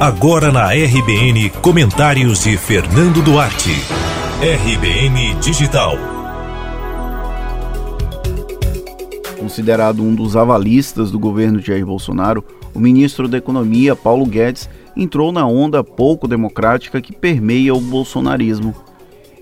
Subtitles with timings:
[0.00, 3.72] Agora na RBN, comentários de Fernando Duarte.
[4.40, 5.96] RBN Digital.
[9.36, 15.32] Considerado um dos avalistas do governo Jair Bolsonaro, o ministro da Economia, Paulo Guedes, entrou
[15.32, 18.72] na onda pouco democrática que permeia o bolsonarismo.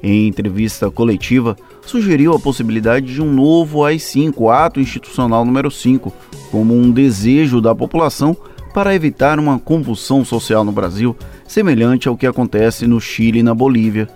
[0.02, 6.10] Em entrevista coletiva, sugeriu a possibilidade de um novo AI-5, Ato Institucional número 5,
[6.50, 8.34] como um desejo da população
[8.76, 11.16] para evitar uma convulsão social no Brasil,
[11.48, 14.06] semelhante ao que acontece no Chile e na Bolívia.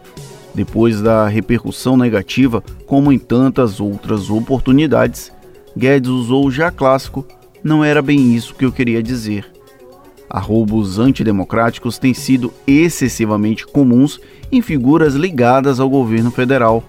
[0.55, 5.32] Depois da repercussão negativa, como em tantas outras oportunidades,
[5.74, 7.27] Guedes usou já clássico:
[7.65, 9.51] não era bem isso que eu queria dizer.
[10.28, 14.20] Arroubos antidemocráticos têm sido excessivamente comuns
[14.52, 16.84] em figuras ligadas ao governo federal.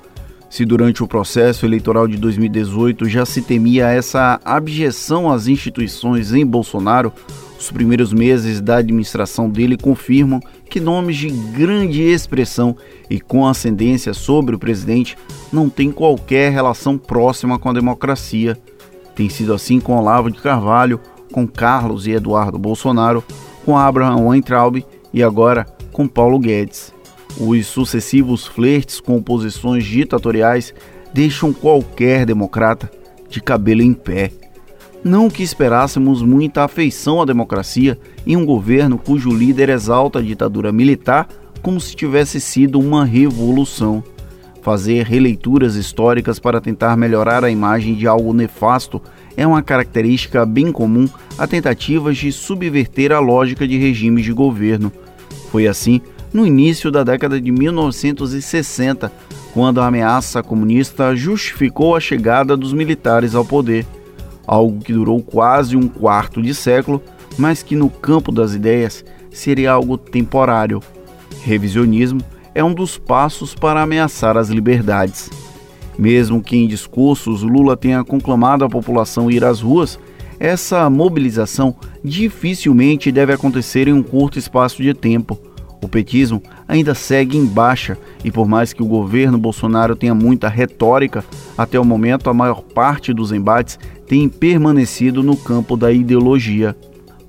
[0.49, 6.45] Se durante o processo eleitoral de 2018 já se temia essa abjeção às instituições em
[6.45, 7.13] Bolsonaro,
[7.61, 12.76] os primeiros meses da administração dele confirmam que nomes de grande expressão
[13.07, 15.15] e com ascendência sobre o presidente
[15.54, 18.57] não têm qualquer relação próxima com a democracia.
[19.15, 20.99] Tem sido assim com Olavo de Carvalho,
[21.32, 23.23] com Carlos e Eduardo Bolsonaro,
[23.63, 26.91] com Abraham Weintraub e agora com Paulo Guedes.
[27.39, 30.73] Os sucessivos flertes com posições ditatoriais
[31.13, 32.91] deixam qualquer democrata
[33.29, 34.32] de cabelo em pé.
[35.04, 40.71] Não que esperássemos muita afeição à democracia em um governo cujo líder exalta a ditadura
[40.71, 41.27] militar
[41.62, 44.04] como se tivesse sido uma revolução.
[44.62, 49.02] Fazer releituras históricas para tentar melhorar a imagem de algo nefasto
[49.35, 54.91] é uma característica bem comum a tentativas de subverter a lógica de regimes de governo.
[55.52, 55.99] Foi assim
[56.32, 59.12] no início da década de 1960,
[59.52, 63.85] quando a ameaça comunista justificou a chegada dos militares ao poder
[64.52, 67.02] algo que durou quase um quarto de século,
[67.38, 70.81] mas que no campo das ideias seria algo temporário.
[71.41, 72.19] Revisionismo
[72.53, 75.29] é um dos passos para ameaçar as liberdades.
[75.97, 79.97] Mesmo que em discursos Lula tenha conclamado a população ir às ruas,
[80.38, 81.73] essa mobilização
[82.03, 85.40] dificilmente deve acontecer em um curto espaço de tempo.
[85.81, 90.47] O petismo ainda segue em baixa e, por mais que o governo Bolsonaro tenha muita
[90.47, 91.25] retórica,
[91.57, 96.75] até o momento a maior parte dos embates tem permanecido no campo da ideologia.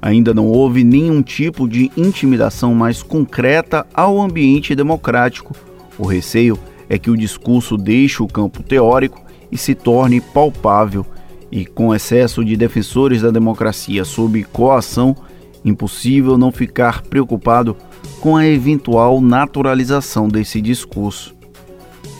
[0.02, 5.54] Ainda não houve nenhum tipo de intimidação mais concreta ao ambiente democrático.
[5.96, 6.58] O receio
[6.90, 11.06] é que o discurso deixe o campo teórico e se torne palpável,
[11.50, 15.16] e com excesso de defensores da democracia sob coação,
[15.64, 17.76] impossível não ficar preocupado
[18.22, 21.34] com a eventual naturalização desse discurso.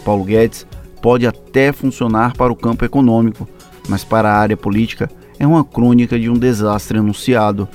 [0.05, 0.67] Paulo Guedes
[1.01, 3.49] pode até funcionar para o campo econômico,
[3.89, 5.09] mas para a área política
[5.39, 7.69] é uma crônica de um desastre anunciado,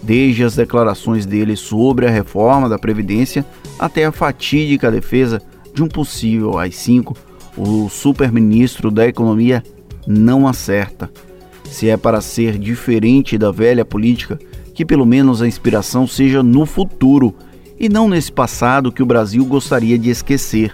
[0.00, 3.44] desde as declarações dele sobre a reforma da Previdência
[3.80, 5.42] até a fatídica defesa
[5.74, 7.16] de um possível AI-5,
[7.56, 9.60] o super-ministro da Economia
[10.06, 11.10] não acerta.
[11.64, 14.38] Se é para ser diferente da velha política,
[14.72, 17.34] que pelo menos a inspiração seja no futuro
[17.82, 20.72] e não nesse passado que o Brasil gostaria de esquecer,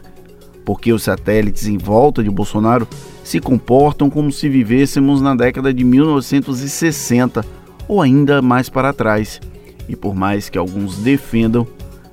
[0.63, 2.87] porque os satélites em volta de Bolsonaro
[3.25, 7.43] se comportam como se vivêssemos na década de 1960
[7.89, 9.41] ou ainda mais para trás.
[9.89, 11.67] E por mais que alguns defendam,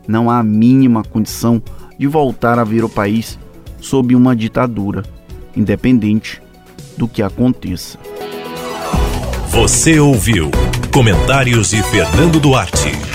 [0.08, 1.62] não há a mínima condição
[2.00, 3.38] de voltar a ver o país
[3.82, 5.04] sob uma ditadura,
[5.58, 6.42] independente
[6.98, 8.00] do que aconteça.
[9.50, 10.50] Você ouviu
[10.90, 13.15] comentários de Fernando Duarte.